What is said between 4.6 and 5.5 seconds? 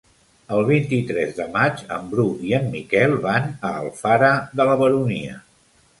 de la Baronia.